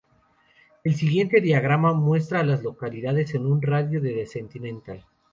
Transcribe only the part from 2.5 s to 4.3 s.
localidades en un radio de de